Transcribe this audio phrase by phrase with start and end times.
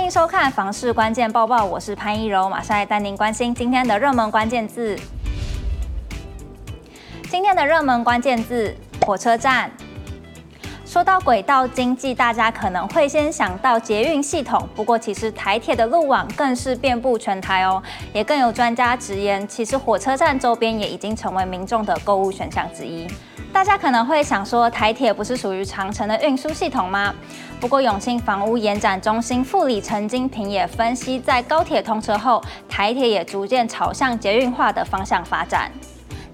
[0.00, 4.98] 欢迎收看房市关键报报，我是潘一柔，马上来带您关心今天的热门关键字。
[7.28, 8.74] 今天的热门关键字：
[9.04, 9.70] 火车站。
[10.86, 14.66] 说到轨道经济，大家可能会先想到捷运系统。
[14.74, 17.80] 不过，其实台铁的路网更是遍布全台哦。
[18.14, 23.06] 也更有专家直言，其实火车站周边也已经成为民众的购物选项之一。
[23.52, 27.12] 大家可能会想说，台铁不是属于长程的运输系统吗？
[27.60, 35.70] 不过，永庆房屋延展中心副理陈金平也分析，在高铁通车后，台铁也逐渐朝向捷运化的方向发展。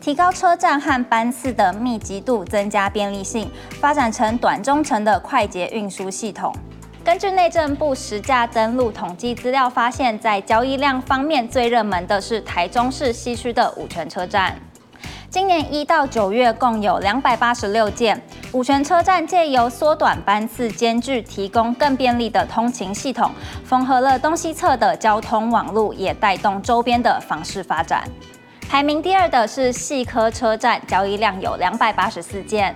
[0.00, 3.50] 提高车站和班次的密集度，增加便利性，
[3.80, 6.54] 发展成短中程的快捷运输系统。
[7.02, 14.56] 根据内政部实价登录统计资料发现，在交易量方面最热门的是台中市西区的五权车站。
[15.34, 18.22] 今年一到九月共有两百八十六件。
[18.52, 23.32] 五泉车站借由缩短班次，间距提供更便利的通勤系统，
[23.64, 28.04] 缝合了东西侧的交通网路，也带动周边的房市发展。
[28.68, 32.72] 排名第二的是细科车站，交易量有两百八十四件。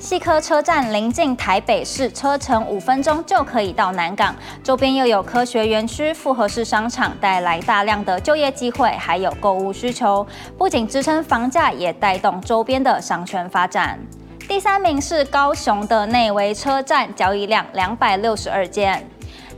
[0.00, 10.24] 西科车站临近台北市，车程五分钟就可以到南港，周边又有科学园区、复合式商场，带来大量的就业机会，还有购物需求，
[10.56, 13.98] 不仅支撑房价，也带动周边的商圈发展。
[14.46, 19.04] 第三名是高雄的内惟车站，交易量两百六十二件。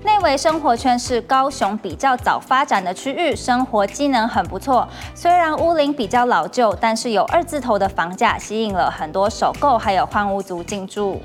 [0.03, 4.89] 内围生活圈是高雄比较早发展的区域，生活机能很不错。
[5.15, 11.21] 虽然屋龄比较老旧，但是有二字头的房价，吸引了很多首购还有换屋族进驻。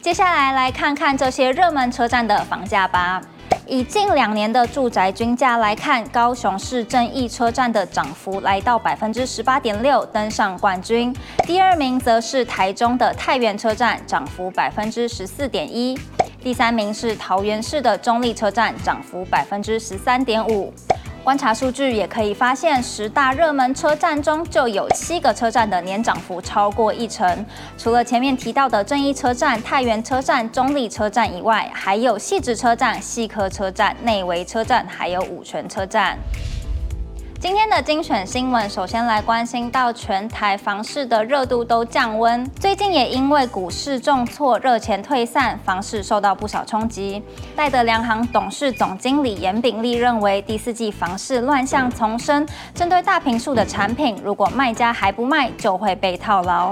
[0.00, 3.20] 接下来来看看这些热门车站的房价吧。
[3.66, 11.14] 以近两年的住宅均价来看，高雄市正义车站的涨幅来到百分之十八点六，登上冠军。
[11.44, 15.98] 第二名则是台中的太原车站，涨幅百分之十四点一。
[16.42, 20.72] 第三名是桃园市的中立车站，涨幅百分之十三点五。
[21.22, 27.44] 观察数据也可以发现，十大热门车站中就有七个车站的年涨幅超过一成。
[27.76, 36.16] 除了前面提到的正义车站、太原车站、中立车站以外，还有细致车站、细科车站、内围车站，还有五权车站。
[37.40, 47.22] 今天的精选新闻，首先来关心到全台房市的热度都降温，最近也因为股市重挫，热钱退散，房市受到不少冲击。
[47.56, 56.70] 戴德梁行董事总经理严炳立认为，第四季房市乱象丛生，针对大坪数的产品，如果卖家还不卖，就会被套牢。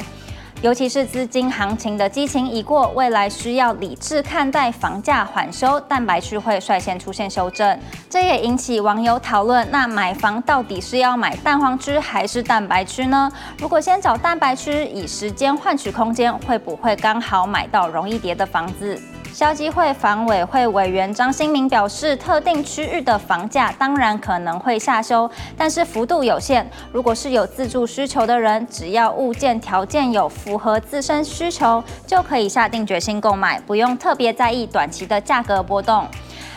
[0.61, 7.79] 尤其是资金行情的激情已过，未来需要理智看待房价缓修，蛋白区会率先出现修正。
[8.11, 13.31] 这也引起网友讨论：那买房到底是要买蛋黄区还是蛋白区呢？
[13.59, 19.01] 如果先找蛋白区，以时间换取空间，会不会刚好买到容易跌的房子？
[19.39, 26.69] 消基会房委会委员张新明表示，特定区域的房价当然可能会下修，但是幅度有限。
[26.91, 36.09] 如果是有自住需求的人，只要物件条件有符合自身需求，就可以下定决心购买，不用特别在意短期的价格波动。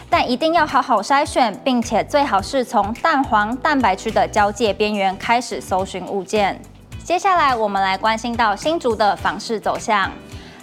[0.10, 6.60] 但一定要好好筛选，并且最好是从蛋黄、蛋白区的交界边缘开始搜寻物件。
[7.04, 10.10] 接下来，我们来关心到新竹的房市走向。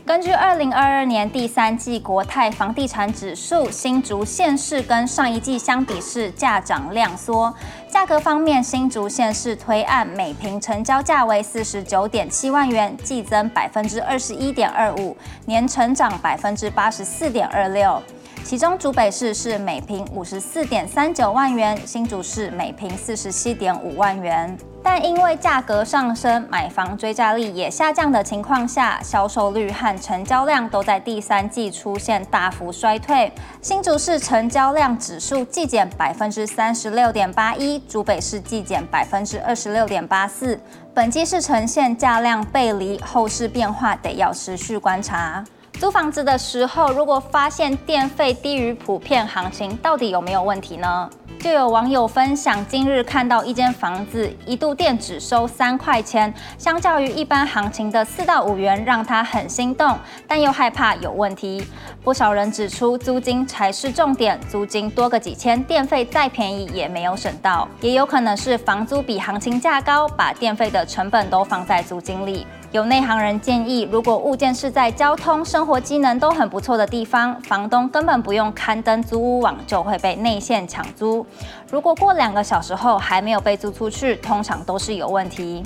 [0.08, 7.54] 根据二零二二年第三季国泰房地产指数，新竹县市跟上一季相比是价涨量缩。
[7.90, 15.14] 价格方面，新竹县市推案每平成交价为四十九点七万元，季增百分之二十一点二五，
[15.44, 18.02] 年成长百分之八十四点二六。
[18.48, 24.56] 其中竹北市是每平五十四点三九万元，新竹市每平四十七点五万元。
[24.82, 33.30] 但因为价格上升，买房追价力也下降的情况下，销售率和成交量都在第三季出现大幅衰退。
[33.60, 40.58] 新竹市成交量指数季减百分之三十六点八一，竹北市季减百分之二十六点八四。
[40.94, 45.44] 本季是呈现价量背离，后市变化得要持续观察。
[45.78, 51.08] 租房子的时候，如果发现电费低于普遍行情，到底有没有问题呢？
[51.38, 59.96] 就有网友分享，今日看到一间房子，一度电只收三块钱，相较于一般行情的四到五元，让他很心动，
[60.26, 61.64] 但又害怕有问题。
[62.02, 72.44] 不少人指出，租金才是重点，租金多个几千，电费再便宜也没有省到，也有可能是房租比行情价高，把电费的成本都放在租金里。
[72.70, 81.26] 有内行人建议，如果物件是在交通、生活机能都很不错的地方，房东根本不用刊登租屋网，就会被内线抢租。
[81.70, 85.62] 如果过两个小时后还没有被租出去，通常都是有问题。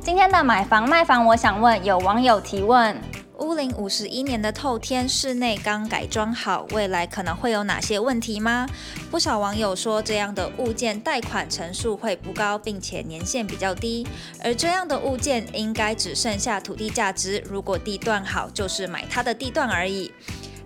[0.00, 2.96] 今天的买房卖房，我想问，有网友提问。
[3.42, 8.68] 屋龄五十一年的透天室内刚改装好，未来可能会有哪些问题吗？
[9.10, 14.06] 不少网友说，这样的物件贷款成数会不高，并且年限比较低。
[14.44, 20.12] 而这样的物件应该只剩下土地价值，如果地段好，就是买它的地段而已。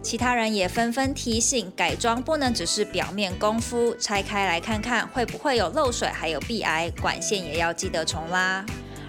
[0.02, 8.62] 其他人也纷纷提醒，改装不能只是表面功夫，拆开来看看会不会有漏水，还有壁癌，管线也要记得重拉。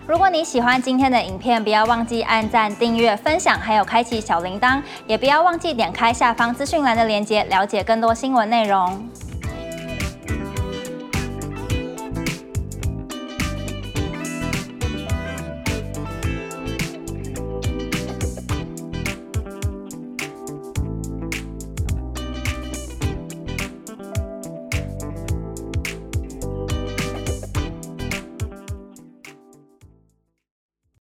[0.08, 9.06] 如果你喜欢今天的影片，不要忘记按赞、订阅、分享，还有开启小铃铛，也不要忘记点开下方资讯栏的链接，了解更多新闻内容。